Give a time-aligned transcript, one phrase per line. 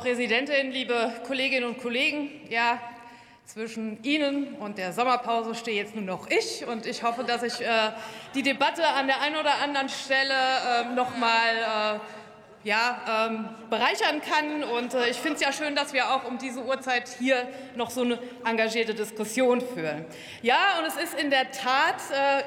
[0.00, 2.30] Präsidentin, liebe Kolleginnen und Kollegen!
[2.48, 2.80] Ja,
[3.44, 6.64] zwischen Ihnen und der Sommerpause stehe jetzt nur noch ich.
[6.64, 7.90] Und ich hoffe, dass ich äh,
[8.32, 14.20] die Debatte an der einen oder anderen Stelle äh, noch mal äh, ja, ähm, bereichern
[14.22, 14.62] kann.
[14.62, 17.90] Und äh, ich finde es ja schön, dass wir auch um diese Uhrzeit hier noch
[17.90, 20.04] so eine engagierte Diskussion führen.
[20.42, 22.42] Ja, und es ist in der Tat äh,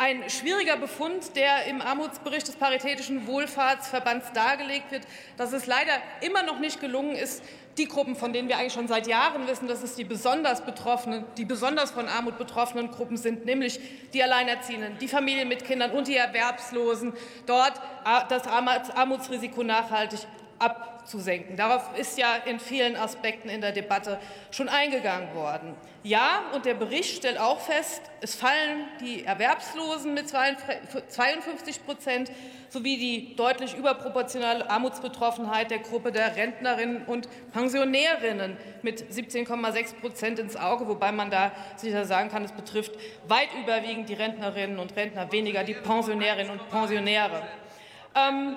[0.00, 5.02] ein schwieriger Befund, der im Armutsbericht des Paritätischen Wohlfahrtsverbands dargelegt wird,
[5.36, 7.42] dass es leider immer noch nicht gelungen ist,
[7.76, 11.26] die Gruppen, von denen wir eigentlich schon seit Jahren wissen, dass es die besonders betroffenen,
[11.36, 13.78] die besonders von Armut betroffenen Gruppen sind, nämlich
[14.14, 17.12] die Alleinerziehenden, die Familien mit Kindern und die Erwerbslosen,
[17.44, 17.76] dort
[18.06, 20.20] äh, das Armutsrisiko nachhaltig
[20.60, 21.56] abzusenken.
[21.56, 24.18] Darauf ist ja in vielen Aspekten in der Debatte
[24.50, 25.74] schon eingegangen worden.
[26.02, 32.30] Ja, und der Bericht stellt auch fest, es fallen die Erwerbslosen mit 52 Prozent
[32.70, 40.56] sowie die deutlich überproportionale Armutsbetroffenheit der Gruppe der Rentnerinnen und Pensionärinnen mit 17,6 Prozent ins
[40.56, 42.92] Auge, wobei man da sicher sagen kann, es betrifft
[43.26, 47.42] weit überwiegend die Rentnerinnen und Rentner, weniger die Pensionärinnen und Pensionäre.
[48.14, 48.56] Ähm,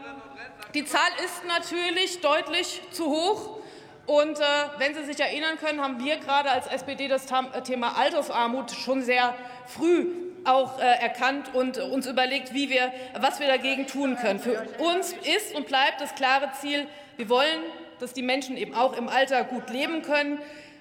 [0.73, 3.57] die Zahl ist natürlich deutlich zu hoch.
[4.05, 4.43] Und äh,
[4.79, 9.01] wenn Sie sich erinnern können, haben wir gerade als SPD das äh, Thema Altersarmut schon
[9.01, 9.33] sehr
[9.65, 10.07] früh
[10.45, 14.39] auch äh, erkannt und uns überlegt, wie wir, was wir dagegen tun können.
[14.39, 16.85] Für uns ist und bleibt das klare Ziel,
[17.15, 17.61] wir wollen,
[17.99, 20.39] dass die Menschen eben auch im Alter gut leben können.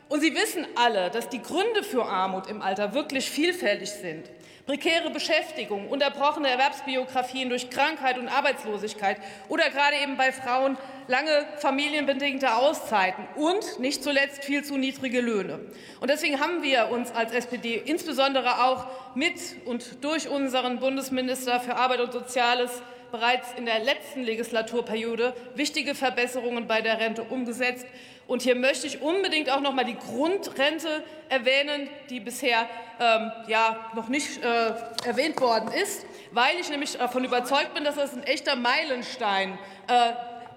[0.09, 4.31] Und Sie wissen alle, dass die Gründe für Armut im Alter wirklich vielfältig sind.
[4.67, 9.17] Prekäre Beschäftigung, unterbrochene Erwerbsbiografien durch Krankheit und Arbeitslosigkeit
[9.49, 10.79] oder gerade eben bei Frauen
[11.09, 15.59] lange familienbedingte Auszeiten und nicht zuletzt viel zu niedrige Löhne.
[16.01, 21.75] Und deswegen haben wir uns als SPD insbesondere auch mit und durch unseren Bundesminister für
[21.75, 22.71] Arbeit und Soziales
[23.11, 27.87] bereits in der letzten Legislaturperiode wichtige Verbesserungen bei der Rente umgesetzt.
[28.27, 32.69] Und hier möchte ich unbedingt auch noch mal die Grundrente erwähnen, die bisher
[33.01, 34.73] ähm, ja noch nicht äh,
[35.05, 40.13] erwähnt worden ist, weil ich nämlich davon überzeugt bin, dass das ein echter Meilenstein äh,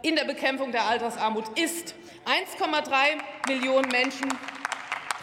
[0.08, 1.96] in der Bekämpfung der Altersarmut ist.
[2.26, 2.92] 1,3
[3.48, 4.28] Millionen Menschen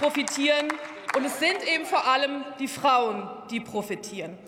[0.01, 0.69] profitieren
[1.17, 4.39] und es sind eben vor allem die Frauen, die profitieren.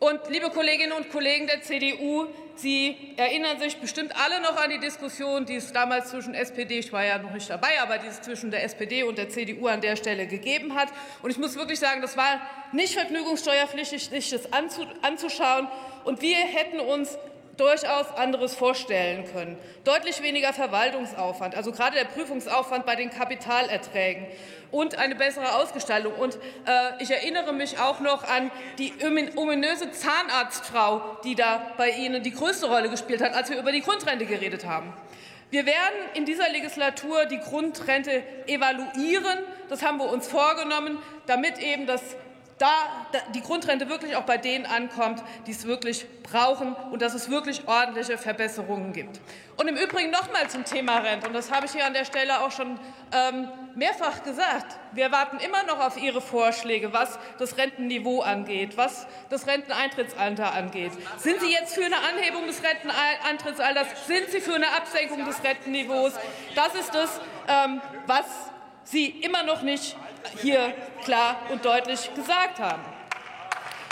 [0.00, 4.78] Und liebe Kolleginnen und Kollegen der CDU, Sie erinnern sich bestimmt alle noch an die
[4.78, 8.22] Diskussion, die es damals zwischen SPD, ich war ja noch nicht dabei, aber die es
[8.22, 10.88] zwischen der SPD und der CDU an der Stelle gegeben hat.
[11.22, 12.40] Und ich muss wirklich sagen, das war
[12.72, 15.68] nicht vergnügungssteuerpflichtig, sich das anzuschauen.
[16.04, 17.18] Und wir hätten uns
[17.60, 19.58] durchaus anderes vorstellen können.
[19.84, 24.26] Deutlich weniger Verwaltungsaufwand, also gerade der Prüfungsaufwand bei den Kapitalerträgen
[24.70, 26.14] und eine bessere Ausgestaltung.
[26.14, 28.94] Und äh, ich erinnere mich auch noch an die
[29.36, 33.82] ominöse Zahnarztfrau, die da bei Ihnen die größte Rolle gespielt hat, als wir über die
[33.82, 34.92] Grundrente geredet haben.
[35.50, 39.38] Wir werden in dieser Legislatur die Grundrente evaluieren.
[39.68, 42.00] Das haben wir uns vorgenommen, damit eben das
[42.60, 42.68] da
[43.34, 47.66] die Grundrente wirklich auch bei denen ankommt, die es wirklich brauchen und dass es wirklich
[47.66, 49.18] ordentliche Verbesserungen gibt.
[49.56, 52.04] Und im Übrigen noch mal zum Thema Rente, und das habe ich hier an der
[52.04, 52.78] Stelle auch schon
[53.12, 54.78] ähm, mehrfach gesagt.
[54.92, 60.92] Wir warten immer noch auf Ihre Vorschläge, was das Rentenniveau angeht, was das Renteneintrittsalter angeht.
[61.16, 64.06] Sind Sie jetzt für eine Anhebung des Renteneintrittsalters?
[64.06, 66.12] Sind Sie für eine Absenkung des Rentenniveaus?
[66.54, 68.50] Das ist es, ähm, was
[68.84, 69.96] Sie immer noch nicht
[70.40, 70.74] hier
[71.04, 72.82] klar und deutlich gesagt haben.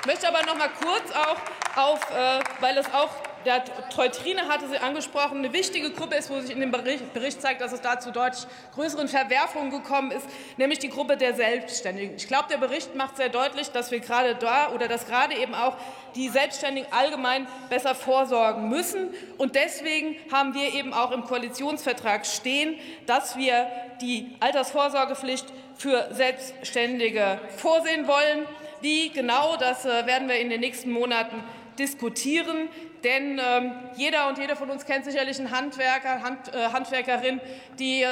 [0.01, 1.37] Ich möchte aber noch mal kurz auch
[1.77, 3.11] auf, äh, weil es auch
[3.45, 7.61] der Teutrine hatte sie angesprochen, eine wichtige Gruppe ist, wo sich in dem Bericht, zeigt,
[7.61, 10.27] dass es da zu deutlich größeren Verwerfungen gekommen ist,
[10.57, 12.17] nämlich die Gruppe der Selbstständigen.
[12.17, 15.55] Ich glaube, der Bericht macht sehr deutlich, dass wir gerade da oder dass gerade eben
[15.55, 15.77] auch
[16.15, 19.15] die Selbstständigen allgemein besser vorsorgen müssen.
[19.37, 22.77] Und deswegen haben wir eben auch im Koalitionsvertrag stehen,
[23.07, 23.67] dass wir
[24.01, 28.47] die Altersvorsorgepflicht für Selbstständige vorsehen wollen.
[28.81, 31.43] Wie genau, das äh, werden wir in den nächsten Monaten
[31.79, 32.69] diskutieren.
[33.05, 37.41] Denn ähm, jeder und jede von uns kennt sicherlich einen Handwerker, Hand, äh, Handwerkerin,
[37.79, 38.09] die äh,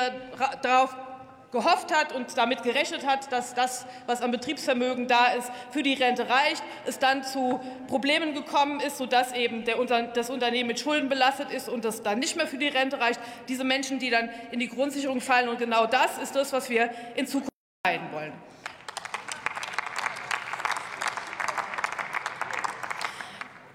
[0.62, 0.96] darauf
[1.52, 5.94] gehofft hat und damit gerechnet hat, dass das, was an Betriebsvermögen da ist, für die
[5.94, 9.76] Rente reicht, es dann zu Problemen gekommen ist, sodass eben der,
[10.12, 13.20] das Unternehmen mit Schulden belastet ist und das dann nicht mehr für die Rente reicht.
[13.48, 15.48] Diese Menschen, die dann in die Grundsicherung fallen.
[15.48, 17.50] Und genau das ist das, was wir in Zukunft
[17.84, 18.32] vermeiden wollen.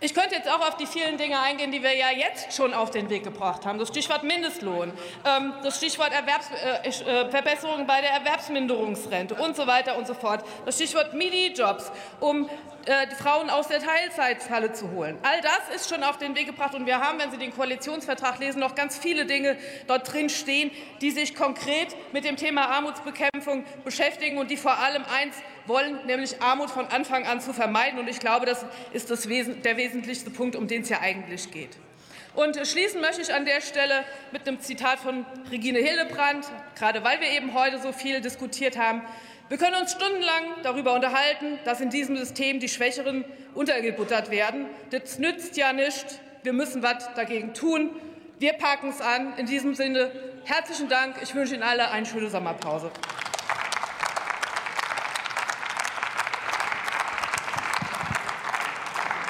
[0.03, 2.89] Ich könnte jetzt auch auf die vielen Dinge eingehen, die wir ja jetzt schon auf
[2.89, 3.77] den Weg gebracht haben.
[3.77, 4.91] Das Stichwort Mindestlohn,
[5.23, 10.15] ähm, das Stichwort Erwerbs äh, äh, Verbesserungen bei der Erwerbsminderungsrente und so weiter und so
[10.15, 10.43] fort.
[10.65, 12.49] Das Stichwort Midi-Jobs, um
[12.85, 15.19] äh, die Frauen aus der Teilzeitfalle zu holen.
[15.21, 16.73] All das ist schon auf den Weg gebracht.
[16.73, 19.55] Und wir haben, wenn Sie den Koalitionsvertrag lesen, noch ganz viele Dinge
[19.85, 20.71] dort drin stehen,
[21.01, 25.35] die sich konkret mit dem Thema Armutsbekämpfung beschäftigen und die vor allem eins
[25.67, 27.99] wollen, nämlich Armut von Anfang an zu vermeiden.
[27.99, 31.51] Und ich glaube, das ist das Wesen, der wesentlichste Punkt, um den es ja eigentlich
[31.51, 31.77] geht.
[32.33, 36.47] Und schließen möchte ich an der Stelle mit einem Zitat von Regine Hildebrandt,
[36.77, 39.01] gerade weil wir eben heute so viel diskutiert haben.
[39.49, 44.67] Wir können uns stundenlang darüber unterhalten, dass in diesem System die Schwächeren untergebuttert werden.
[44.91, 46.19] Das nützt ja nichts.
[46.43, 47.89] Wir müssen was dagegen tun.
[48.39, 49.33] Wir packen es an.
[49.37, 50.09] In diesem Sinne
[50.45, 51.17] herzlichen Dank.
[51.21, 52.91] Ich wünsche Ihnen alle eine schöne Sommerpause.